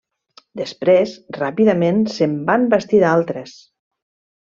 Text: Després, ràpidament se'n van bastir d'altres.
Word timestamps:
Després, 0.61 1.13
ràpidament 1.39 2.03
se'n 2.17 2.37
van 2.51 2.69
bastir 2.77 3.07
d'altres. 3.09 3.59